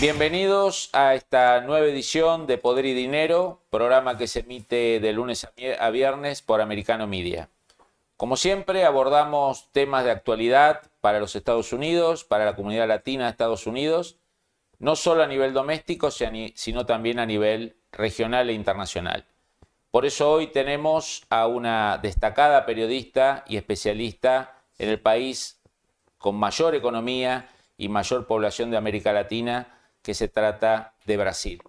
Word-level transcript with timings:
Bienvenidos 0.00 0.90
a 0.92 1.14
esta 1.14 1.60
nueva 1.60 1.86
edición 1.86 2.46
de 2.46 2.58
Poder 2.58 2.84
y 2.84 2.94
Dinero, 2.94 3.60
programa 3.70 4.18
que 4.18 4.26
se 4.26 4.40
emite 4.40 4.98
de 5.00 5.12
lunes 5.12 5.48
a 5.78 5.90
viernes 5.90 6.42
por 6.42 6.60
Americano 6.60 7.06
Media. 7.06 7.48
Como 8.16 8.36
siempre, 8.36 8.84
abordamos 8.84 9.70
temas 9.72 10.04
de 10.04 10.10
actualidad 10.10 10.82
para 11.00 11.20
los 11.20 11.36
Estados 11.36 11.72
Unidos, 11.72 12.24
para 12.24 12.44
la 12.44 12.56
comunidad 12.56 12.88
latina 12.88 13.24
de 13.24 13.30
Estados 13.30 13.66
Unidos, 13.66 14.18
no 14.78 14.96
solo 14.96 15.22
a 15.22 15.26
nivel 15.28 15.52
doméstico, 15.52 16.10
sino 16.10 16.86
también 16.86 17.18
a 17.18 17.26
nivel 17.26 17.76
regional 17.92 18.50
e 18.50 18.52
internacional. 18.52 19.24
Por 19.90 20.04
eso 20.04 20.30
hoy 20.30 20.48
tenemos 20.48 21.24
a 21.30 21.46
una 21.46 21.98
destacada 21.98 22.66
periodista 22.66 23.44
y 23.46 23.56
especialista 23.56 24.58
en 24.76 24.88
el 24.90 25.00
país 25.00 25.60
con 26.18 26.34
mayor 26.34 26.74
economía 26.74 27.48
y 27.78 27.88
mayor 27.88 28.26
población 28.26 28.70
de 28.70 28.76
América 28.76 29.12
Latina, 29.12 29.73
que 30.04 30.14
se 30.14 30.28
trata 30.28 30.92
de 31.06 31.16
Brasil. 31.16 31.62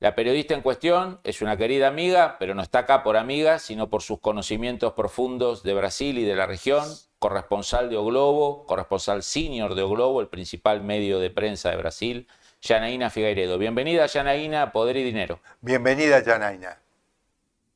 La 0.00 0.14
periodista 0.14 0.54
en 0.54 0.62
cuestión 0.62 1.20
es 1.24 1.42
una 1.42 1.58
querida 1.58 1.86
amiga, 1.86 2.36
pero 2.38 2.54
no 2.54 2.62
está 2.62 2.80
acá 2.80 3.02
por 3.02 3.18
amiga, 3.18 3.58
sino 3.58 3.90
por 3.90 4.00
sus 4.00 4.18
conocimientos 4.18 4.94
profundos 4.94 5.62
de 5.62 5.74
Brasil 5.74 6.16
y 6.16 6.24
de 6.24 6.34
la 6.34 6.46
región, 6.46 6.82
corresponsal 7.18 7.90
de 7.90 7.98
O 7.98 8.04
Globo, 8.06 8.64
corresponsal 8.64 9.22
senior 9.22 9.74
de 9.74 9.82
O 9.82 9.90
Globo, 9.90 10.22
el 10.22 10.28
principal 10.28 10.82
medio 10.82 11.18
de 11.18 11.28
prensa 11.28 11.70
de 11.70 11.76
Brasil, 11.76 12.26
Janaína 12.62 13.10
Figueiredo. 13.10 13.58
Bienvenida, 13.58 14.08
Janaína, 14.08 14.72
Poder 14.72 14.96
y 14.96 15.04
Dinero. 15.04 15.40
Bienvenida, 15.60 16.24
Janaína. 16.24 16.78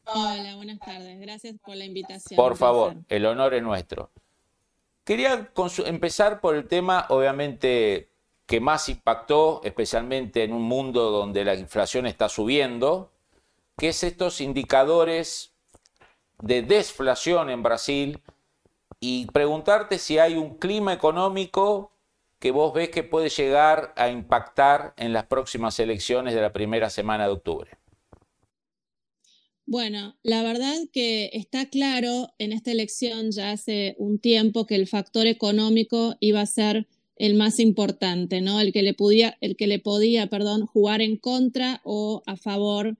Hola, 0.07 0.57
buenas 0.57 0.79
tardes. 0.79 1.21
Gracias 1.21 1.57
por 1.63 1.77
la 1.77 1.85
invitación. 1.85 2.37
Por 2.37 2.57
favor, 2.57 2.95
el 3.11 3.27
honor 3.27 3.53
es 3.53 3.63
nuestro. 3.63 4.11
Quería 5.05 5.51
empezar 5.85 6.41
por 6.41 6.57
el 6.57 6.67
tema, 6.69 7.05
obviamente, 7.11 8.09
que 8.47 8.61
más 8.61 8.89
impactó, 8.89 9.61
especialmente 9.65 10.45
en 10.45 10.53
un 10.53 10.63
mundo 10.63 11.11
donde 11.11 11.45
la 11.45 11.55
inflación 11.55 12.07
está 12.07 12.29
subiendo, 12.29 13.11
que 13.77 13.89
es 13.89 14.05
estos 14.05 14.41
indicadores 14.41 15.53
de 16.43 16.63
desflación 16.63 17.51
en 17.51 17.63
Brasil 17.63 18.21
y 19.01 19.27
preguntarte 19.27 19.99
si 19.99 20.19
hay 20.19 20.35
un 20.37 20.59
clima 20.59 20.93
económico 20.93 21.93
que 22.39 22.51
vos 22.51 22.75
ves 22.75 22.91
que 22.91 23.03
puede 23.03 23.31
llegar 23.31 23.95
a 23.97 24.11
impactar 24.11 24.93
en 24.99 25.13
las 25.13 25.25
próximas 25.27 25.79
elecciones 25.81 26.35
de 26.35 26.43
la 26.43 26.53
primera 26.53 26.91
semana 26.91 27.27
de 27.27 27.33
octubre. 27.33 27.71
Bueno, 29.67 30.19
la 30.23 30.43
verdad 30.43 30.75
que 30.93 31.31
está 31.33 31.71
claro 31.71 32.29
en 32.39 32.53
esta 32.53 32.71
elección 32.71 33.31
ya 33.31 33.53
hace 33.53 33.95
un 33.99 34.19
tiempo 34.19 34.67
que 34.67 34.75
el 34.75 34.87
factor 34.87 35.27
económico 35.27 36.17
iba 36.21 36.43
a 36.43 36.47
ser 36.47 36.87
el 37.17 37.35
más 37.35 37.61
importante, 37.61 38.41
¿no? 38.41 38.61
El 38.61 38.73
que 38.73 38.83
le 38.83 38.95
podía, 38.95 39.37
el 39.41 39.57
que 39.57 39.67
le 39.67 39.79
podía, 39.79 40.29
perdón, 40.29 40.67
jugar 40.67 41.01
en 41.01 41.17
contra 41.17 41.81
o 41.85 42.23
a 42.27 42.37
favor 42.37 42.97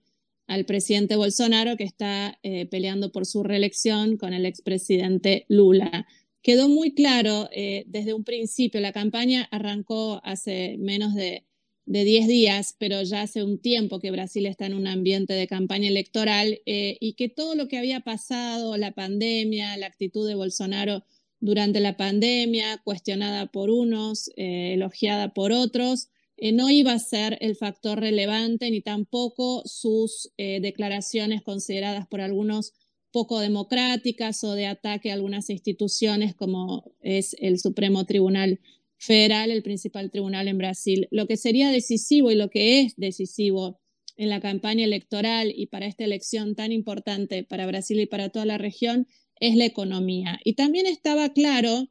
al 0.47 0.65
presidente 0.65 1.15
Bolsonaro 1.15 1.75
que 1.75 1.83
está 1.83 2.39
eh, 2.43 2.65
peleando 2.67 3.11
por 3.11 3.25
su 3.25 3.43
reelección 3.43 4.17
con 4.17 4.33
el 4.33 4.45
expresidente 4.45 5.45
Lula. 5.49 6.07
Quedó 6.41 6.69
muy 6.69 6.93
claro 6.93 7.49
eh, 7.51 7.85
desde 7.87 8.13
un 8.13 8.23
principio, 8.23 8.79
la 8.79 8.91
campaña 8.91 9.47
arrancó 9.51 10.21
hace 10.23 10.77
menos 10.77 11.15
de, 11.15 11.43
de 11.85 12.03
10 12.03 12.27
días, 12.27 12.75
pero 12.77 13.01
ya 13.03 13.23
hace 13.23 13.43
un 13.43 13.59
tiempo 13.59 13.99
que 13.99 14.11
Brasil 14.11 14.45
está 14.45 14.65
en 14.65 14.75
un 14.75 14.87
ambiente 14.87 15.33
de 15.33 15.47
campaña 15.47 15.87
electoral 15.87 16.61
eh, 16.65 16.97
y 16.99 17.13
que 17.13 17.29
todo 17.29 17.55
lo 17.55 17.67
que 17.67 17.77
había 17.77 18.01
pasado, 18.01 18.77
la 18.77 18.91
pandemia, 18.91 19.77
la 19.77 19.87
actitud 19.87 20.27
de 20.27 20.35
Bolsonaro, 20.35 21.03
durante 21.39 21.79
la 21.79 21.97
pandemia, 21.97 22.81
cuestionada 22.83 23.47
por 23.47 23.69
unos, 23.69 24.29
eh, 24.35 24.73
elogiada 24.73 25.33
por 25.33 25.51
otros, 25.51 26.09
eh, 26.37 26.51
no 26.51 26.69
iba 26.69 26.93
a 26.93 26.99
ser 26.99 27.37
el 27.41 27.55
factor 27.55 27.99
relevante 27.99 28.69
ni 28.69 28.81
tampoco 28.81 29.63
sus 29.65 30.31
eh, 30.37 30.59
declaraciones 30.59 31.41
consideradas 31.41 32.07
por 32.07 32.19
algunos 32.19 32.73
poco 33.11 33.39
democráticas 33.39 34.43
o 34.43 34.53
de 34.53 34.67
ataque 34.67 35.09
a 35.09 35.13
algunas 35.13 35.49
instituciones 35.49 36.35
como 36.35 36.91
es 37.01 37.35
el 37.39 37.59
Supremo 37.59 38.05
Tribunal 38.05 38.59
Federal, 38.97 39.51
el 39.51 39.63
principal 39.63 40.11
tribunal 40.11 40.49
en 40.49 40.57
Brasil. 40.57 41.07
Lo 41.11 41.25
que 41.25 41.37
sería 41.37 41.69
decisivo 41.69 42.31
y 42.31 42.35
lo 42.35 42.49
que 42.49 42.81
es 42.81 42.95
decisivo 42.97 43.79
en 44.17 44.29
la 44.29 44.41
campaña 44.41 44.83
electoral 44.83 45.53
y 45.55 45.67
para 45.67 45.85
esta 45.85 46.03
elección 46.03 46.55
tan 46.55 46.71
importante 46.73 47.43
para 47.43 47.65
Brasil 47.65 47.99
y 47.99 48.05
para 48.05 48.29
toda 48.29 48.45
la 48.45 48.57
región 48.57 49.07
es 49.39 49.55
la 49.55 49.65
economía. 49.65 50.39
Y 50.43 50.53
también 50.53 50.85
estaba 50.85 51.33
claro 51.33 51.89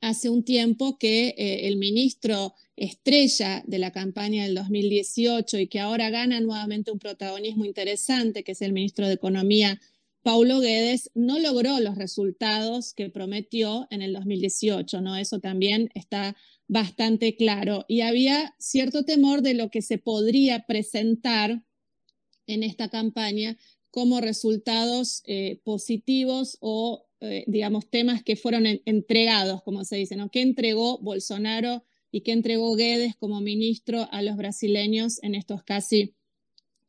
hace 0.00 0.30
un 0.30 0.44
tiempo 0.44 0.98
que 0.98 1.28
eh, 1.36 1.68
el 1.68 1.76
ministro 1.76 2.54
estrella 2.76 3.62
de 3.66 3.78
la 3.78 3.90
campaña 3.90 4.44
del 4.44 4.54
2018 4.54 5.58
y 5.58 5.66
que 5.66 5.80
ahora 5.80 6.10
gana 6.10 6.40
nuevamente 6.40 6.92
un 6.92 6.98
protagonismo 6.98 7.64
interesante, 7.64 8.44
que 8.44 8.52
es 8.52 8.62
el 8.62 8.72
ministro 8.72 9.06
de 9.06 9.14
Economía, 9.14 9.80
Paulo 10.22 10.60
Guedes, 10.60 11.10
no 11.14 11.38
logró 11.38 11.78
los 11.78 11.96
resultados 11.96 12.92
que 12.94 13.08
prometió 13.10 13.86
en 13.90 14.02
el 14.02 14.12
2018, 14.12 15.00
¿no? 15.00 15.16
Eso 15.16 15.38
también 15.38 15.88
está 15.94 16.36
bastante 16.66 17.36
claro. 17.36 17.84
Y 17.86 18.00
había 18.00 18.54
cierto 18.58 19.04
temor 19.04 19.42
de 19.42 19.54
lo 19.54 19.70
que 19.70 19.82
se 19.82 19.98
podría 19.98 20.66
presentar 20.66 21.62
en 22.48 22.62
esta 22.64 22.88
campaña 22.88 23.56
como 23.96 24.20
resultados 24.20 25.22
eh, 25.24 25.58
positivos 25.64 26.58
o, 26.60 27.06
eh, 27.20 27.44
digamos, 27.46 27.88
temas 27.88 28.22
que 28.22 28.36
fueron 28.36 28.66
entregados, 28.84 29.62
como 29.62 29.86
se 29.86 29.96
dice, 29.96 30.16
¿no? 30.16 30.28
¿Qué 30.30 30.42
entregó 30.42 30.98
Bolsonaro 30.98 31.82
y 32.10 32.20
qué 32.20 32.32
entregó 32.32 32.76
Guedes 32.76 33.16
como 33.16 33.40
ministro 33.40 34.06
a 34.12 34.20
los 34.20 34.36
brasileños 34.36 35.18
en 35.22 35.34
estos 35.34 35.62
casi 35.62 36.14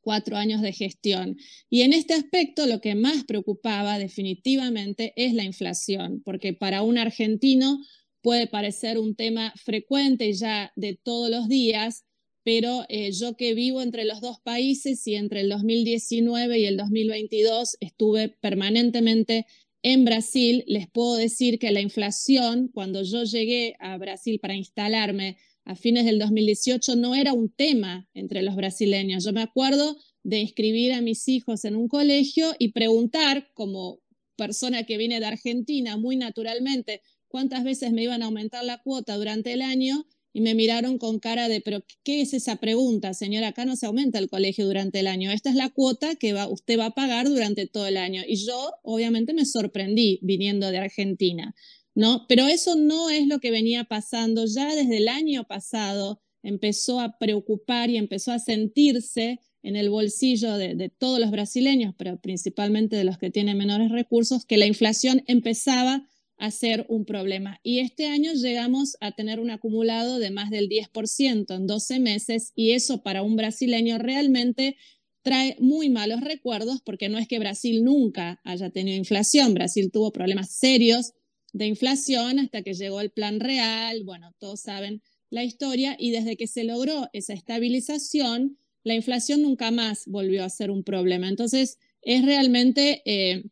cuatro 0.02 0.36
años 0.36 0.62
de 0.62 0.74
gestión? 0.74 1.38
Y 1.70 1.84
en 1.84 1.94
este 1.94 2.14
aspecto 2.14 2.66
lo 2.66 2.82
que 2.82 2.94
más 2.94 3.24
preocupaba 3.24 4.00
definitivamente 4.00 5.14
es 5.16 5.34
la 5.34 5.46
inflación, 5.46 6.22
porque 6.26 6.52
para 6.52 6.82
un 6.82 6.98
argentino 6.98 7.80
puede 8.22 8.48
parecer 8.48 9.00
un 9.00 9.16
tema 9.16 9.54
frecuente 9.56 10.34
ya 10.34 10.74
de 10.76 11.00
todos 11.02 11.30
los 11.30 11.48
días, 11.48 12.04
pero 12.48 12.86
eh, 12.88 13.12
yo 13.12 13.36
que 13.36 13.54
vivo 13.54 13.82
entre 13.82 14.06
los 14.06 14.22
dos 14.22 14.40
países 14.40 15.06
y 15.06 15.16
entre 15.16 15.42
el 15.42 15.50
2019 15.50 16.58
y 16.58 16.64
el 16.64 16.78
2022 16.78 17.76
estuve 17.82 18.30
permanentemente 18.30 19.46
en 19.84 20.06
Brasil, 20.06 20.64
les 20.66 20.90
puedo 20.90 21.18
decir 21.18 21.60
que 21.60 21.72
la 21.72 21.82
inflación, 21.82 22.70
cuando 22.74 23.04
yo 23.04 23.26
llegué 23.26 23.76
a 23.82 23.98
Brasil 23.98 24.40
para 24.40 24.56
instalarme 24.56 25.36
a 25.66 25.76
fines 25.76 26.06
del 26.06 26.20
2018, 26.20 26.96
no 26.96 27.16
era 27.16 27.34
un 27.34 27.50
tema 27.50 28.08
entre 28.14 28.42
los 28.44 28.56
brasileños. 28.56 29.26
Yo 29.26 29.34
me 29.34 29.42
acuerdo 29.42 29.98
de 30.24 30.40
inscribir 30.40 30.94
a 30.94 31.02
mis 31.02 31.28
hijos 31.28 31.66
en 31.66 31.76
un 31.76 31.90
colegio 31.90 32.56
y 32.58 32.72
preguntar, 32.72 33.52
como 33.56 34.00
persona 34.38 34.84
que 34.84 34.96
viene 34.96 35.20
de 35.20 35.26
Argentina, 35.26 35.98
muy 35.98 36.16
naturalmente, 36.16 37.02
cuántas 37.28 37.66
veces 37.66 37.92
me 37.92 38.04
iban 38.04 38.24
a 38.24 38.28
aumentar 38.28 38.64
la 38.64 38.82
cuota 38.82 39.18
durante 39.18 39.52
el 39.52 39.62
año 39.62 40.06
y 40.34 40.42
me 40.42 40.54
miraron 40.54 40.98
con 40.98 41.20
cara 41.20 41.48
de, 41.48 41.62
pero 41.62 41.84
¿qué 42.04 42.22
es 42.22 42.34
esa 42.34 42.58
pregunta, 42.58 43.14
señora? 43.14 43.50
Acá 43.50 43.66
no 43.66 43.76
se 43.76 43.86
aumenta 43.86 44.20
el 44.20 44.30
colegio 44.30 44.66
durante 44.66 45.00
el 45.00 45.08
año. 45.08 45.32
Esta 45.32 45.50
es 45.50 45.56
la 45.56 45.70
cuota 45.70 46.16
que 46.16 46.34
va, 46.34 46.48
usted 46.48 46.78
va 46.78 46.88
a 46.88 46.96
pagar 46.96 47.28
durante 47.28 47.66
todo 47.68 47.88
el 47.88 47.98
año. 47.98 48.22
Y 48.28 48.36
yo, 48.46 48.74
obviamente, 48.84 49.34
me 49.34 49.46
sorprendí 49.46 50.20
viniendo 50.22 50.70
de 50.70 50.78
Argentina, 50.78 51.56
¿no? 51.96 52.26
Pero 52.28 52.48
eso 52.48 52.76
no 52.76 53.10
es 53.10 53.28
lo 53.28 53.40
que 53.40 53.52
venía 53.52 53.86
pasando. 53.86 54.46
Ya 54.46 54.76
desde 54.76 54.98
el 54.98 55.08
año 55.08 55.46
pasado 55.46 56.22
empezó 56.44 57.00
a 57.00 57.18
preocupar 57.18 57.90
y 57.90 57.98
empezó 57.98 58.32
a 58.32 58.40
sentirse 58.40 59.40
en 59.64 59.76
el 59.76 59.90
bolsillo 59.90 60.56
de, 60.58 60.76
de 60.76 60.90
todos 60.90 61.20
los 61.20 61.32
brasileños, 61.32 61.96
pero 61.98 62.20
principalmente 62.22 62.96
de 62.96 63.04
los 63.04 63.18
que 63.18 63.32
tienen 63.32 63.58
menores 63.58 63.92
recursos, 63.92 64.46
que 64.46 64.58
la 64.58 64.68
inflación 64.68 65.24
empezaba 65.26 66.08
a 66.38 66.52
ser 66.52 66.86
un 66.90 67.06
problema. 67.06 67.60
Y 67.64 67.80
este 67.80 68.08
año 68.08 68.34
llegamos 68.34 68.96
a 69.02 69.12
tener 69.12 69.40
un 69.40 69.50
acumulado 69.50 70.20
de 70.20 70.32
más 70.32 70.50
del 70.50 70.70
10% 70.70 71.56
en 71.56 71.68
12 71.68 72.00
meses 72.00 72.52
y 72.56 72.72
eso 72.72 73.02
para 73.02 73.24
un 73.24 73.36
brasileño 73.36 73.98
realmente 73.98 74.78
trae 75.24 75.58
muy 75.60 75.90
malos 75.90 76.22
recuerdos 76.22 76.82
porque 76.86 77.10
no 77.10 77.18
es 77.18 77.28
que 77.28 77.40
Brasil 77.40 77.84
nunca 77.84 78.40
haya 78.44 78.70
tenido 78.70 78.98
inflación, 78.98 79.54
Brasil 79.54 79.92
tuvo 79.92 80.12
problemas 80.12 80.52
serios 80.52 81.14
de 81.54 81.66
inflación 81.66 82.40
hasta 82.40 82.62
que 82.62 82.74
llegó 82.74 83.02
el 83.02 83.12
plan 83.12 83.40
real, 83.40 84.04
bueno, 84.06 84.34
todos 84.40 84.62
saben 84.62 85.02
la 85.30 85.44
historia 85.44 85.96
y 86.00 86.12
desde 86.12 86.38
que 86.38 86.48
se 86.48 86.64
logró 86.64 87.10
esa 87.14 87.34
estabilización, 87.34 88.58
la 88.84 88.94
inflación 88.94 89.42
nunca 89.42 89.72
más 89.72 90.04
volvió 90.06 90.46
a 90.46 90.50
ser 90.50 90.72
un 90.72 90.84
problema. 90.84 91.28
Entonces, 91.28 91.78
es 92.02 92.24
realmente 92.24 93.02
eh, 93.06 93.44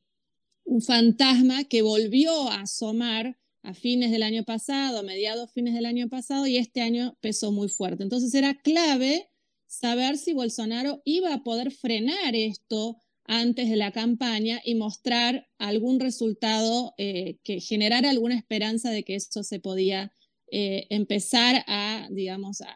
un 0.66 0.82
fantasma 0.82 1.64
que 1.64 1.82
volvió 1.82 2.50
a 2.50 2.62
asomar 2.62 3.38
a 3.64 3.74
fines 3.74 4.12
del 4.12 4.24
año 4.24 4.44
pasado, 4.44 5.00
a 5.00 5.04
mediados 5.04 5.52
fines 5.52 5.74
del 5.74 5.86
año 5.86 6.10
pasado, 6.10 6.46
y 6.46 6.58
este 6.58 6.82
año 6.82 7.18
pesó 7.22 7.52
muy 7.52 7.70
fuerte. 7.70 8.04
Entonces, 8.04 8.34
era 8.36 8.54
clave 8.62 9.30
saber 9.68 10.18
si 10.18 10.34
Bolsonaro 10.34 11.02
iba 11.06 11.34
a 11.34 11.44
poder 11.44 11.72
frenar 11.72 12.36
esto 12.36 12.98
antes 13.26 13.70
de 13.70 13.76
la 13.76 13.92
campaña 13.92 14.62
y 14.64 14.76
mostrar 14.76 15.48
algún 15.58 16.00
resultado 16.00 16.94
eh, 16.98 17.40
que 17.44 17.60
generara 17.60 18.10
alguna 18.10 18.38
esperanza 18.38 18.92
de 18.92 19.04
que 19.04 19.16
esto 19.16 19.44
se 19.44 19.60
podía 19.60 20.12
eh, 20.52 20.86
empezar 20.92 21.64
a, 21.68 22.08
digamos, 22.12 22.62
a, 22.62 22.72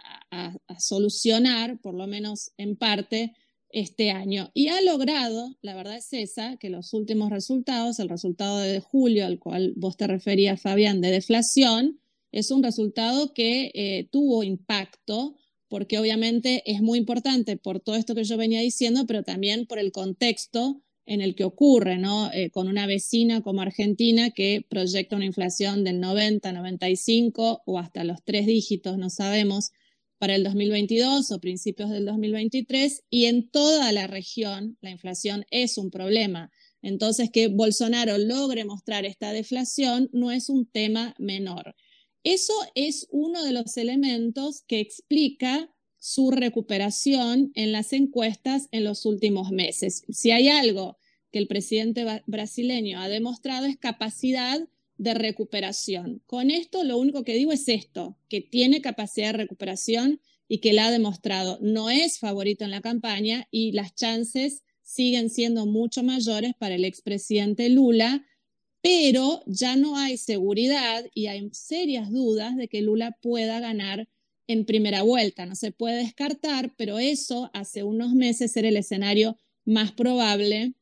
solucionar, 0.80 1.80
por 1.82 1.96
lo 1.96 2.08
menos 2.08 2.52
en 2.58 2.78
parte, 2.78 3.34
este 3.72 4.12
año. 4.12 4.52
Y 4.54 4.68
ha 4.70 4.82
logrado, 4.82 5.56
la 5.62 5.76
verdad 5.76 5.98
es 5.98 6.12
esa, 6.14 6.58
que 6.58 6.70
los 6.70 6.94
últimos 6.94 7.30
resultados, 7.30 8.00
el 8.00 8.10
resultado 8.10 8.60
de 8.60 8.80
julio 8.80 9.26
al 9.26 9.40
cual 9.40 9.74
vos 9.76 9.98
te 9.98 10.08
referías, 10.08 10.62
Fabián, 10.62 11.02
de 11.02 11.12
deflación, 11.12 12.00
es 12.32 12.52
un 12.52 12.64
resultado 12.64 13.34
que 13.34 13.72
eh, 13.74 14.08
tuvo 14.12 14.44
impacto 14.44 15.36
porque 15.68 16.00
obviamente 16.00 16.64
es 16.66 16.82
muy 16.82 16.98
importante 16.98 17.56
por 17.56 17.80
todo 17.80 17.96
esto 17.96 18.16
que 18.16 18.24
yo 18.24 18.38
venía 18.38 18.60
diciendo, 18.60 19.06
pero 19.08 19.24
también 19.24 19.68
por 19.68 19.80
el 19.80 19.92
contexto 19.92 20.82
en 21.06 21.22
el 21.22 21.36
que 21.36 21.44
ocurre, 21.44 21.98
¿no? 21.98 22.32
Eh, 22.34 22.50
con 22.52 22.68
una 22.68 22.86
vecina 22.86 23.42
como 23.42 23.62
Argentina 23.62 24.32
que 24.32 24.66
proyecta 24.68 25.16
una 25.16 25.26
inflación 25.26 25.84
del 25.84 26.00
90, 26.00 26.52
95 26.52 27.64
o 27.66 27.80
hasta 27.80 28.04
los 28.04 28.24
tres 28.24 28.46
dígitos, 28.46 28.98
no 28.98 29.10
sabemos, 29.10 29.72
para 30.20 30.36
el 30.36 30.44
2022 30.44 31.32
o 31.32 31.40
principios 31.40 31.90
del 31.90 32.06
2023, 32.06 33.04
y 33.10 33.26
en 33.26 33.50
toda 33.50 33.92
la 33.92 34.06
región 34.06 34.78
la 34.82 34.92
inflación 34.92 35.46
es 35.50 35.78
un 35.78 35.90
problema. 35.90 36.52
Entonces, 36.82 37.30
que 37.32 37.48
Bolsonaro 37.48 38.18
logre 38.18 38.66
mostrar 38.66 39.06
esta 39.06 39.32
deflación 39.34 40.10
no 40.14 40.32
es 40.32 40.50
un 40.50 40.66
tema 40.66 41.16
menor. 41.18 41.76
Eso 42.24 42.54
es 42.76 43.08
uno 43.12 43.44
de 43.44 43.54
los 43.54 43.78
elementos 43.78 44.62
que 44.68 44.80
explica 44.80 45.74
su 45.98 46.32
recuperación 46.32 47.52
en 47.56 47.72
las 47.72 47.94
encuestas 47.94 48.68
en 48.72 48.84
los 48.84 49.06
últimos 49.06 49.52
meses. 49.52 50.04
Si 50.10 50.32
hay 50.32 50.48
algo 50.48 50.98
que 51.32 51.40
el 51.40 51.48
presidente 51.48 52.06
brasileño 52.26 53.00
ha 53.00 53.10
demostrado 53.10 53.66
es 53.66 53.78
capacidad 53.78 54.68
de 55.00 55.16
recuperación. 55.16 56.22
Con 56.28 56.52
esto 56.52 56.84
lo 56.84 57.00
único 57.00 57.24
que 57.24 57.34
digo 57.34 57.52
es 57.52 57.68
esto, 57.68 58.16
que 58.30 58.42
tiene 58.42 58.82
capacidad 58.82 59.32
de 59.32 59.40
recuperación 59.40 60.22
y 60.48 60.60
que 60.60 60.74
la 60.74 60.88
ha 60.88 60.92
demostrado. 60.92 61.58
No 61.62 61.90
es 61.90 62.20
favorito 62.20 62.64
en 62.64 62.72
la 62.72 62.82
campaña 62.82 63.48
y 63.50 63.72
las 63.72 63.96
chances 63.96 64.62
siguen 64.84 65.32
siendo 65.32 65.66
mucho 65.66 66.04
mayores 66.04 66.54
para 66.60 66.76
el 66.76 66.86
expresidente 66.86 67.70
Lula 67.70 68.26
pero 68.82 69.42
ya 69.46 69.76
no 69.76 69.98
hay 69.98 70.18
seguridad 70.18 71.06
y 71.14 71.28
hay 71.28 71.50
serias 71.52 72.12
dudas 72.12 72.56
de 72.56 72.68
que 72.68 72.82
Lula 72.82 73.18
pueda 73.22 73.60
ganar 73.60 74.08
en 74.48 74.66
primera 74.66 75.02
vuelta. 75.02 75.46
No 75.46 75.56
se 75.56 75.72
puede 75.72 75.98
descartar, 75.98 76.74
pero 76.78 76.98
eso 76.98 77.52
hace 77.54 77.84
unos 77.84 78.14
meses 78.14 78.56
era 78.56 78.70
el 78.70 78.78
escenario 78.78 79.38
más 79.66 79.92
probable 79.92 80.74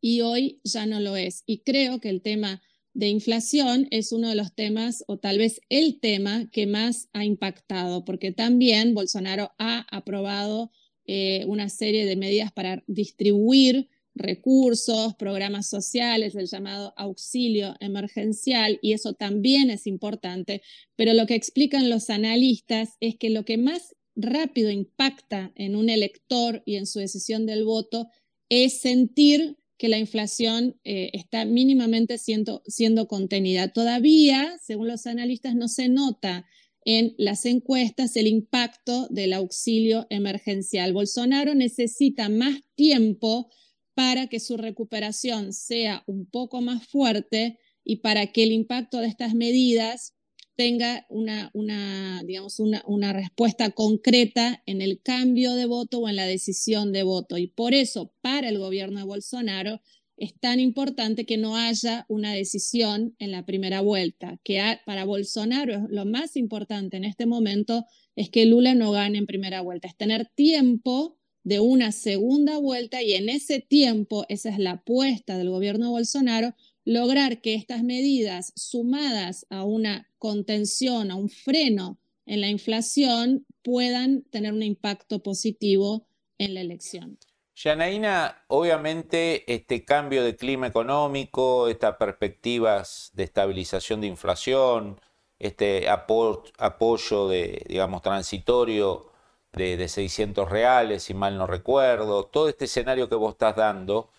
y 0.00 0.22
hoy 0.22 0.60
ya 0.64 0.86
no 0.86 0.98
lo 0.98 1.16
es. 1.16 1.42
Y 1.46 1.58
creo 1.58 2.00
que 2.00 2.08
el 2.08 2.22
tema 2.22 2.62
de 2.92 3.08
inflación 3.08 3.86
es 3.90 4.12
uno 4.12 4.28
de 4.28 4.34
los 4.34 4.54
temas, 4.54 5.04
o 5.06 5.18
tal 5.18 5.38
vez 5.38 5.60
el 5.68 6.00
tema 6.00 6.48
que 6.50 6.66
más 6.66 7.08
ha 7.12 7.24
impactado, 7.24 8.04
porque 8.04 8.32
también 8.32 8.94
Bolsonaro 8.94 9.52
ha 9.58 9.86
aprobado 9.90 10.70
eh, 11.06 11.44
una 11.46 11.68
serie 11.68 12.04
de 12.04 12.16
medidas 12.16 12.52
para 12.52 12.82
distribuir 12.86 13.88
recursos, 14.14 15.14
programas 15.14 15.68
sociales, 15.68 16.34
el 16.34 16.46
llamado 16.46 16.92
auxilio 16.96 17.76
emergencial, 17.80 18.78
y 18.82 18.92
eso 18.92 19.14
también 19.14 19.70
es 19.70 19.86
importante, 19.86 20.62
pero 20.96 21.14
lo 21.14 21.26
que 21.26 21.36
explican 21.36 21.90
los 21.90 22.10
analistas 22.10 22.96
es 23.00 23.16
que 23.16 23.30
lo 23.30 23.44
que 23.44 23.56
más 23.56 23.94
rápido 24.16 24.70
impacta 24.70 25.52
en 25.54 25.76
un 25.76 25.88
elector 25.88 26.62
y 26.66 26.76
en 26.76 26.86
su 26.86 26.98
decisión 26.98 27.46
del 27.46 27.64
voto 27.64 28.08
es 28.48 28.80
sentir 28.80 29.56
que 29.80 29.88
la 29.88 29.98
inflación 29.98 30.78
eh, 30.84 31.08
está 31.14 31.46
mínimamente 31.46 32.18
siendo, 32.18 32.62
siendo 32.66 33.08
contenida. 33.08 33.72
Todavía, 33.72 34.58
según 34.62 34.88
los 34.88 35.06
analistas, 35.06 35.54
no 35.54 35.68
se 35.68 35.88
nota 35.88 36.44
en 36.84 37.14
las 37.16 37.46
encuestas 37.46 38.14
el 38.16 38.26
impacto 38.26 39.08
del 39.08 39.32
auxilio 39.32 40.06
emergencial. 40.10 40.92
Bolsonaro 40.92 41.54
necesita 41.54 42.28
más 42.28 42.60
tiempo 42.74 43.50
para 43.94 44.26
que 44.26 44.38
su 44.38 44.58
recuperación 44.58 45.54
sea 45.54 46.04
un 46.06 46.26
poco 46.26 46.60
más 46.60 46.86
fuerte 46.86 47.58
y 47.82 47.96
para 47.96 48.26
que 48.32 48.42
el 48.42 48.52
impacto 48.52 48.98
de 48.98 49.06
estas 49.06 49.32
medidas 49.32 50.12
tenga 50.60 51.06
una, 51.08 52.22
digamos, 52.26 52.60
una, 52.60 53.12
respuesta 53.14 53.70
concreta 53.70 54.62
en 54.66 54.82
el 54.82 55.00
cambio 55.00 55.54
de 55.54 55.64
voto 55.64 56.00
o 56.00 56.08
en 56.10 56.16
la 56.16 56.26
decisión 56.26 56.92
de 56.92 57.02
voto. 57.02 57.38
Y 57.38 57.46
por 57.46 57.72
eso, 57.72 58.12
para 58.20 58.50
el 58.50 58.58
gobierno 58.58 58.98
de 58.98 59.06
Bolsonaro, 59.06 59.80
es 60.18 60.38
tan 60.38 60.60
importante 60.60 61.24
que 61.24 61.38
no 61.38 61.56
haya 61.56 62.04
una 62.10 62.34
decisión 62.34 63.16
en 63.18 63.30
la 63.30 63.46
primera 63.46 63.80
vuelta, 63.80 64.38
que 64.44 64.62
para 64.84 65.06
Bolsonaro 65.06 65.86
lo 65.88 66.04
más 66.04 66.36
importante 66.36 66.98
en 66.98 67.04
este 67.04 67.24
momento 67.24 67.86
es 68.14 68.28
que 68.28 68.44
Lula 68.44 68.74
no 68.74 68.90
gane 68.90 69.16
en 69.16 69.24
primera 69.24 69.62
vuelta, 69.62 69.88
es 69.88 69.96
tener 69.96 70.26
tiempo 70.26 71.16
de 71.42 71.60
una 71.60 71.90
segunda 71.90 72.58
vuelta 72.58 73.02
y 73.02 73.14
en 73.14 73.30
ese 73.30 73.60
tiempo, 73.60 74.26
esa 74.28 74.50
es 74.50 74.58
la 74.58 74.72
apuesta 74.72 75.38
del 75.38 75.48
gobierno 75.48 75.86
de 75.86 75.92
Bolsonaro, 75.92 76.54
lograr 76.84 77.40
que 77.40 77.54
estas 77.54 77.82
medidas 77.82 78.52
sumadas 78.56 79.46
a 79.50 79.64
una 79.64 80.08
contención, 80.18 81.10
a 81.10 81.16
un 81.16 81.28
freno 81.28 81.98
en 82.26 82.40
la 82.40 82.48
inflación, 82.48 83.46
puedan 83.62 84.22
tener 84.22 84.52
un 84.52 84.62
impacto 84.62 85.22
positivo 85.22 86.06
en 86.38 86.54
la 86.54 86.60
elección. 86.60 87.18
Yanaína, 87.54 88.44
obviamente 88.48 89.52
este 89.52 89.84
cambio 89.84 90.24
de 90.24 90.34
clima 90.34 90.66
económico, 90.66 91.68
estas 91.68 91.96
perspectivas 91.96 93.10
de 93.12 93.24
estabilización 93.24 94.00
de 94.00 94.06
inflación, 94.06 94.98
este 95.38 95.88
apoyo 95.88 97.28
de, 97.28 97.64
digamos, 97.68 98.00
transitorio 98.02 99.10
de, 99.52 99.88
600 99.88 100.48
reales, 100.48 101.02
si 101.02 101.14
mal 101.14 101.36
no 101.36 101.46
recuerdo, 101.46 102.24
todo 102.24 102.48
este 102.48 102.66
escenario 102.66 103.08
que 103.08 103.14
vos 103.16 103.32
estás 103.32 103.56
dando, 103.56 104.10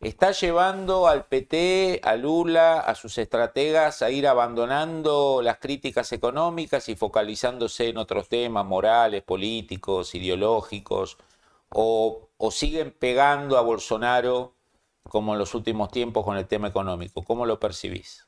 está 0.00 0.32
llevando 0.32 1.08
al 1.08 1.26
PT, 1.26 2.00
a 2.02 2.16
Lula, 2.16 2.80
a 2.80 2.94
sus 2.94 3.18
estrategas 3.18 4.02
a 4.02 4.10
ir 4.10 4.26
abandonando 4.26 5.40
las 5.42 5.58
críticas 5.58 6.12
económicas 6.12 6.88
y 6.88 6.96
focalizándose 6.96 7.88
en 7.88 7.98
otros 7.98 8.28
temas 8.28 8.66
morales, 8.66 9.22
políticos, 9.22 10.14
ideológicos, 10.14 11.18
o, 11.70 12.28
o 12.36 12.50
siguen 12.50 12.94
pegando 12.98 13.58
a 13.58 13.62
Bolsonaro 13.62 14.54
como 15.02 15.32
en 15.32 15.38
los 15.38 15.54
últimos 15.54 15.90
tiempos 15.90 16.24
con 16.24 16.36
el 16.36 16.46
tema 16.46 16.68
económico. 16.68 17.22
¿Cómo 17.22 17.46
lo 17.46 17.58
percibís? 17.58 18.26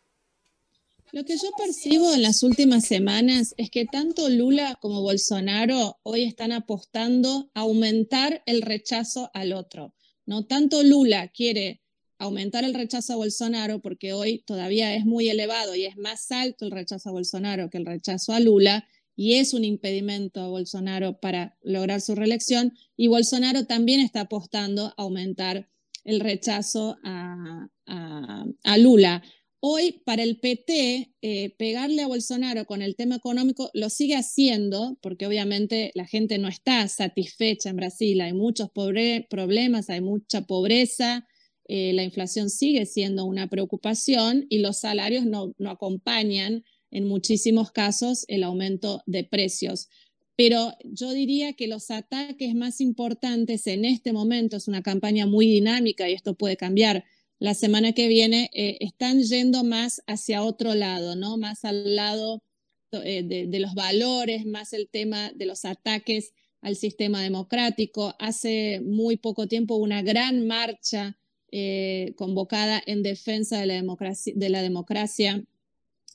Lo 1.11 1.25
que 1.25 1.39
yo 1.39 1.49
percibo 1.57 2.13
en 2.13 2.23
las 2.23 2.43
últimas 2.43 2.85
semanas 2.85 3.55
es 3.57 3.71
que 3.71 3.87
tanto 3.87 4.29
Lula 4.29 4.77
como 4.81 5.01
Bolsonaro 5.01 5.99
hoy 6.03 6.25
están 6.25 6.53
apostando 6.53 7.51
a 7.55 7.61
aumentar 7.61 8.43
el 8.45 8.61
rechazo 8.61 9.31
al 9.33 9.55
otro. 9.55 9.95
No 10.29 10.45
tanto 10.45 10.83
Lula 10.83 11.29
quiere 11.29 11.81
aumentar 12.19 12.63
el 12.63 12.75
rechazo 12.75 13.15
a 13.15 13.17
Bolsonaro 13.17 13.81
porque 13.81 14.13
hoy 14.13 14.43
todavía 14.47 14.95
es 14.95 15.07
muy 15.07 15.31
elevado 15.31 15.75
y 15.75 15.87
es 15.87 15.97
más 15.97 16.31
alto 16.31 16.67
el 16.67 16.71
rechazo 16.71 17.09
a 17.09 17.13
Bolsonaro 17.13 17.71
que 17.71 17.79
el 17.79 17.87
rechazo 17.87 18.35
a 18.35 18.41
Lula 18.41 18.87
y 19.17 19.37
es 19.37 19.55
un 19.55 19.65
impedimento 19.65 20.43
a 20.43 20.49
Bolsonaro 20.49 21.19
para 21.19 21.57
lograr 21.63 22.03
su 22.03 22.15
reelección 22.15 22.75
y 22.95 23.09
Bolsonaro 23.09 23.65
también 23.65 24.01
está 24.01 24.21
apostando 24.21 24.89
a 24.89 24.95
aumentar 24.99 25.67
el 26.05 26.21
rechazo 26.21 26.99
a, 27.05 27.67
a 27.87 28.79
Lula. 28.79 29.23
Hoy, 29.61 30.03
para 30.05 30.23
el 30.23 30.39
PT, 30.39 31.15
eh, 31.21 31.51
pegarle 31.59 32.03
a 32.03 32.07
Bolsonaro 32.07 32.65
con 32.65 32.81
el 32.81 32.95
tema 32.95 33.17
económico 33.17 33.71
lo 33.75 33.91
sigue 33.91 34.15
haciendo, 34.15 34.97
porque 35.01 35.27
obviamente 35.27 35.91
la 35.95 36.07
gente 36.07 36.39
no 36.39 36.47
está 36.47 36.87
satisfecha 36.87 37.71
en 37.71 37.77
Brasil, 37.77 38.21
hay 38.21 38.33
muchos 38.35 38.71
problemas, 38.71 39.91
hay 39.91 40.01
mucha 40.01 40.43
pobreza, 40.43 41.27
eh, 41.67 41.93
la 41.93 42.05
inflación 42.05 42.51
sigue 42.51 42.87
siendo 42.87 43.25
una 43.25 43.49
preocupación 43.49 44.47
y 44.49 44.59
los 44.59 44.79
salarios 44.79 45.27
no, 45.27 45.53
no 45.59 45.71
acompañan 45.71 46.63
en 46.93 47.09
muchísimos 47.09 47.73
casos 47.73 48.27
el 48.29 48.45
aumento 48.45 49.03
de 49.07 49.25
precios. 49.25 49.89
Pero 50.37 50.73
yo 50.85 51.11
diría 51.11 51.55
que 51.55 51.67
los 51.67 51.91
ataques 51.91 52.55
más 52.55 52.81
importantes 52.81 53.67
en 53.67 53.85
este 53.85 54.13
momento 54.13 54.57
es 54.57 54.69
una 54.69 54.85
campaña 54.85 55.27
muy 55.27 55.49
dinámica 55.49 56.09
y 56.09 56.13
esto 56.13 56.35
puede 56.35 56.57
cambiar 56.57 57.05
la 57.39 57.55
semana 57.55 57.93
que 57.93 58.09
viene 58.09 58.51
eh, 58.53 58.79
están 58.81 59.23
yendo 59.23 59.65
más 59.65 60.03
hacia 60.07 60.43
otro 60.43 60.75
lado, 60.75 61.15
¿no? 61.15 61.37
Más 61.37 61.65
al 61.65 61.95
lado 61.95 62.43
eh, 62.91 63.23
de, 63.23 63.61
los 63.61 63.75
valores, 63.75 64.45
más 64.47 64.73
el 64.73 64.89
tema 64.89 65.31
de 65.35 65.47
los 65.47 65.65
ataques 65.65 66.33
al 66.61 66.75
sistema 66.75 67.23
democrático. 67.23 68.15
Hace 68.19 68.81
muy 68.81 69.17
poco 69.17 69.47
tiempo 69.47 69.77
una 69.77 70.03
gran 70.03 70.47
marcha 70.47 71.17
eh, 71.53 72.15
convocada 72.17 72.83
en 72.87 73.03
defensa 73.03 73.61
de 73.61 73.67
la, 73.67 73.75
democracia, 73.75 74.33
de 74.35 74.49
la 74.49 74.63
democracia 74.63 75.45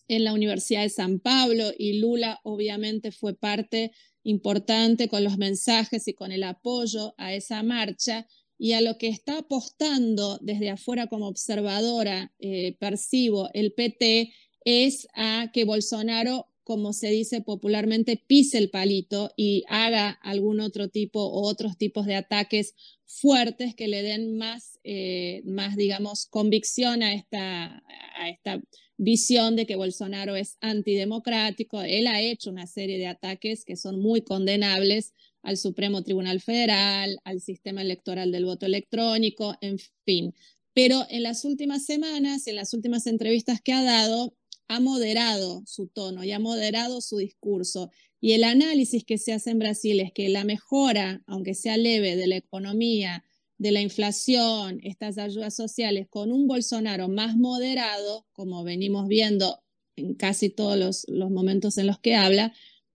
en 0.10 0.24
la 0.26 0.34
Universidad 0.34 0.82
de 0.82 0.90
San 0.90 1.20
Pablo 1.20 1.72
y 1.78 2.00
Lula 2.00 2.42
obviamente 2.44 3.12
fue 3.12 3.34
parte 3.34 3.92
importante 4.24 5.08
con 5.08 5.24
los 5.24 5.38
mensajes 5.38 6.08
y 6.08 6.14
con 6.14 6.32
el 6.32 6.44
apoyo 6.44 7.14
a 7.18 7.34
esa 7.34 7.64
marcha 7.64 8.28
y 8.64 8.72
a 8.72 8.80
lo 8.80 8.98
que 8.98 9.10
está 9.10 9.40
apostando 9.40 10.40
desde 10.42 10.70
afuera 10.70 11.08
como 11.08 11.28
observadora, 11.28 12.32
eh, 12.40 12.78
percibo 12.80 13.50
el 13.54 13.74
PT, 13.74 14.32
es 14.64 15.06
a 15.16 15.52
que 15.52 15.66
Bolsonaro, 15.66 16.48
como 16.64 16.94
se 16.94 17.10
dice 17.10 17.42
popularmente, 17.42 18.16
pise 18.16 18.58
el 18.60 18.70
palito 18.70 19.34
y 19.36 19.66
haga 19.68 20.12
algún 20.12 20.62
otro 20.62 20.88
tipo 20.88 21.26
o 21.26 21.46
otros 21.46 21.78
tipos 21.78 22.06
de 22.06 22.16
ataques 22.16 22.74
fuertes 23.06 23.76
que 23.76 23.90
le 23.90 24.02
den 24.02 24.38
más, 24.38 24.80
eh, 24.86 25.42
más 25.44 25.76
digamos, 25.76 26.26
convicción 26.26 27.04
a 27.04 27.14
esta, 27.14 27.84
a 28.16 28.30
esta 28.30 28.62
visión 28.96 29.58
de 29.58 29.66
que 29.66 29.76
Bolsonaro 29.76 30.38
es 30.38 30.56
antidemocrático. 30.62 31.82
Él 31.82 32.08
ha 32.08 32.22
hecho 32.22 32.50
una 32.50 32.66
serie 32.66 32.98
de 32.98 33.08
ataques 33.08 33.66
que 33.66 33.76
son 33.76 34.00
muy 34.00 34.22
condenables 34.22 35.12
al 35.44 35.58
Supremo 35.58 36.04
Tribunal 36.04 36.42
Federal, 36.42 37.20
al 37.24 37.42
sistema 37.42 37.82
electoral 37.82 38.32
del 38.32 38.46
voto 38.46 38.66
electrónico, 38.66 39.56
en 39.62 39.78
fin. 40.06 40.34
Pero 40.74 41.06
en 41.10 41.22
las 41.22 41.46
últimas 41.46 41.86
semanas, 41.86 42.48
en 42.48 42.56
las 42.56 42.74
últimas 42.74 43.06
entrevistas 43.06 43.62
que 43.62 43.74
ha 43.74 43.84
dado, 43.84 44.36
ha 44.68 44.80
moderado 44.80 45.62
su 45.68 45.88
tono 45.88 46.24
y 46.24 46.32
ha 46.32 46.40
moderado 46.40 47.02
su 47.02 47.18
discurso. 47.18 47.92
Y 48.20 48.32
el 48.32 48.44
análisis 48.44 49.04
que 49.04 49.18
se 49.18 49.34
hace 49.34 49.52
en 49.52 49.60
Brasil 49.60 50.00
es 50.00 50.12
que 50.14 50.30
la 50.30 50.46
mejora, 50.46 51.22
aunque 51.28 51.54
sea 51.54 51.78
leve, 51.78 52.16
de 52.16 52.28
la 52.28 52.38
economía, 52.38 53.24
de 53.58 53.72
la 53.72 53.82
inflación, 53.82 54.80
estas 54.84 55.18
ayudas 55.18 55.56
sociales, 55.56 56.08
con 56.10 56.32
un 56.32 56.48
Bolsonaro 56.48 57.08
más 57.08 57.36
moderado, 57.36 58.26
como 58.32 58.64
venimos 58.64 59.08
viendo 59.08 59.62
en 59.96 60.16
casi 60.16 60.50
todos 60.50 61.06
los, 61.08 61.32
momentos 61.32 61.78
en 61.78 61.88
los 61.88 62.00
que 62.00 62.16
habla, 62.16 62.54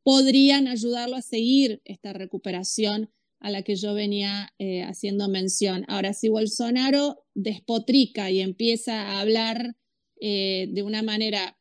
podrían 0.09 0.69
ayudarlo 0.69 1.17
a 1.17 1.21
seguir 1.21 1.83
esta 1.85 2.15
recuperación 2.15 3.11
a 3.41 3.51
la 3.51 3.61
que 3.61 3.77
yo 3.77 3.93
venía 3.93 4.55
eh, 4.59 4.83
haciendo 4.83 5.29
mención. 5.29 5.85
Ahora, 5.87 6.15
si 6.15 6.31
Bolsonaro 6.31 7.27
despotrica 7.35 8.31
y 8.31 8.41
empieza 8.41 9.03
a 9.03 9.21
hablar 9.21 9.77
eh, 10.19 10.69
de 10.73 10.83
una 10.83 11.03
manera 11.03 11.59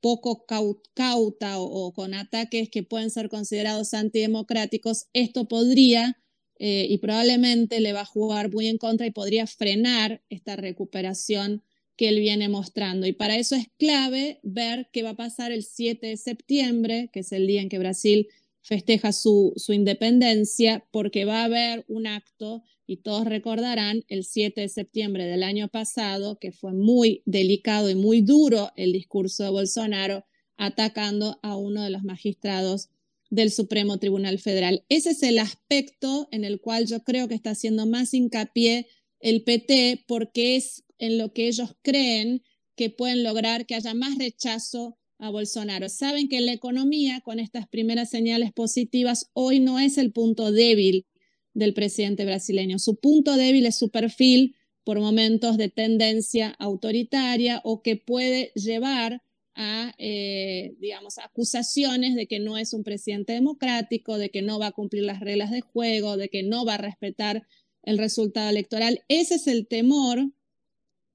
poco 0.00 0.46
cauta 0.94 1.58
o, 1.58 1.92
con 1.92 2.14
ataques 2.14 2.70
que 2.70 2.84
pueden 2.84 3.10
ser 3.10 3.28
considerados 3.28 3.92
antidemocráticos, 3.92 5.08
esto 5.12 5.46
podría 5.46 6.16
eh, 6.58 6.86
y 6.88 6.96
probablemente 6.96 7.80
le 7.80 7.92
va 7.92 8.00
a 8.00 8.06
jugar 8.06 8.50
muy 8.50 8.68
en 8.68 8.78
contra 8.78 9.06
y 9.06 9.10
podría 9.10 9.46
frenar 9.46 10.22
esta 10.30 10.56
recuperación 10.56 11.62
que 11.96 12.08
él 12.08 12.20
viene 12.20 12.48
mostrando. 12.48 13.06
Y 13.06 13.12
para 13.12 13.36
eso 13.36 13.54
es 13.54 13.68
clave 13.78 14.40
ver 14.42 14.88
qué 14.92 15.02
va 15.02 15.10
a 15.10 15.16
pasar 15.16 15.52
el 15.52 15.62
7 15.62 16.06
de 16.06 16.16
septiembre, 16.16 17.10
que 17.12 17.20
es 17.20 17.32
el 17.32 17.46
día 17.46 17.62
en 17.62 17.68
que 17.68 17.78
Brasil 17.78 18.28
festeja 18.62 19.12
su, 19.12 19.52
su 19.56 19.72
independencia, 19.72 20.86
porque 20.90 21.24
va 21.24 21.42
a 21.42 21.44
haber 21.44 21.84
un 21.88 22.06
acto, 22.06 22.62
y 22.86 22.98
todos 22.98 23.24
recordarán, 23.24 24.04
el 24.08 24.24
7 24.24 24.60
de 24.60 24.68
septiembre 24.68 25.26
del 25.26 25.42
año 25.42 25.68
pasado, 25.68 26.38
que 26.38 26.52
fue 26.52 26.72
muy 26.72 27.22
delicado 27.24 27.88
y 27.90 27.94
muy 27.94 28.20
duro 28.20 28.70
el 28.76 28.92
discurso 28.92 29.44
de 29.44 29.50
Bolsonaro, 29.50 30.24
atacando 30.56 31.38
a 31.42 31.56
uno 31.56 31.82
de 31.82 31.90
los 31.90 32.04
magistrados 32.04 32.90
del 33.30 33.50
Supremo 33.50 33.98
Tribunal 33.98 34.38
Federal. 34.38 34.84
Ese 34.88 35.10
es 35.10 35.22
el 35.22 35.38
aspecto 35.38 36.28
en 36.30 36.44
el 36.44 36.60
cual 36.60 36.86
yo 36.86 37.02
creo 37.02 37.28
que 37.28 37.34
está 37.34 37.50
haciendo 37.50 37.86
más 37.86 38.14
hincapié 38.14 38.86
el 39.20 39.42
PT 39.42 40.04
porque 40.06 40.56
es 40.56 40.83
en 40.98 41.18
lo 41.18 41.32
que 41.32 41.48
ellos 41.48 41.74
creen 41.82 42.42
que 42.76 42.90
pueden 42.90 43.22
lograr 43.22 43.66
que 43.66 43.74
haya 43.74 43.94
más 43.94 44.18
rechazo 44.18 44.98
a 45.18 45.30
Bolsonaro. 45.30 45.88
Saben 45.88 46.28
que 46.28 46.40
la 46.40 46.52
economía, 46.52 47.20
con 47.20 47.38
estas 47.38 47.68
primeras 47.68 48.10
señales 48.10 48.52
positivas, 48.52 49.30
hoy 49.32 49.60
no 49.60 49.78
es 49.78 49.98
el 49.98 50.12
punto 50.12 50.52
débil 50.52 51.06
del 51.54 51.72
presidente 51.72 52.24
brasileño. 52.24 52.78
Su 52.78 52.96
punto 52.96 53.36
débil 53.36 53.66
es 53.66 53.76
su 53.76 53.90
perfil 53.90 54.56
por 54.82 55.00
momentos 55.00 55.56
de 55.56 55.68
tendencia 55.68 56.54
autoritaria 56.58 57.60
o 57.64 57.80
que 57.82 57.96
puede 57.96 58.52
llevar 58.54 59.22
a, 59.54 59.94
eh, 59.98 60.74
digamos, 60.80 61.18
acusaciones 61.18 62.16
de 62.16 62.26
que 62.26 62.40
no 62.40 62.58
es 62.58 62.74
un 62.74 62.82
presidente 62.82 63.32
democrático, 63.32 64.18
de 64.18 64.30
que 64.30 64.42
no 64.42 64.58
va 64.58 64.68
a 64.68 64.72
cumplir 64.72 65.04
las 65.04 65.20
reglas 65.20 65.52
de 65.52 65.60
juego, 65.60 66.16
de 66.16 66.28
que 66.28 66.42
no 66.42 66.64
va 66.64 66.74
a 66.74 66.78
respetar 66.78 67.46
el 67.82 67.98
resultado 67.98 68.50
electoral. 68.50 69.04
Ese 69.08 69.36
es 69.36 69.46
el 69.46 69.68
temor 69.68 70.32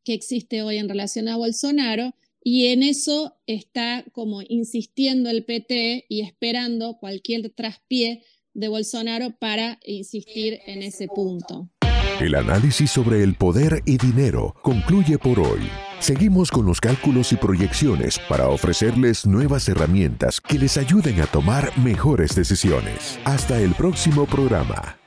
que 0.10 0.16
existe 0.16 0.64
hoy 0.64 0.78
en 0.78 0.90
relación 0.90 1.28
a 1.28 1.38
Bolsonaro 1.38 2.16
y 2.44 2.70
en 2.70 2.82
eso 2.82 3.36
está 3.46 4.04
como 4.12 4.42
insistiendo 4.42 5.30
el 5.30 5.46
PT 5.46 6.08
y 6.10 6.22
esperando 6.22 6.98
cualquier 6.98 7.52
traspié 7.52 8.24
de 8.56 8.70
Bolsonaro 8.70 9.36
para 9.38 9.80
insistir 9.86 10.62
en 10.66 10.82
ese 10.82 11.08
punto. 11.10 11.70
El 12.20 12.34
análisis 12.34 12.90
sobre 12.90 13.22
el 13.22 13.36
poder 13.36 13.84
y 13.86 13.98
dinero 14.00 14.56
concluye 14.64 15.20
por 15.20 15.40
hoy. 15.40 15.62
Seguimos 16.00 16.50
con 16.50 16.66
los 16.66 16.82
cálculos 16.82 17.32
y 17.32 17.36
proyecciones 17.36 18.18
para 18.28 18.50
ofrecerles 18.50 19.28
nuevas 19.28 19.70
herramientas 19.70 20.42
que 20.42 20.58
les 20.58 20.76
ayuden 20.78 21.22
a 21.22 21.28
tomar 21.28 21.78
mejores 21.78 22.36
decisiones. 22.36 23.20
Hasta 23.26 23.62
el 23.62 23.76
próximo 23.76 24.26
programa. 24.26 24.99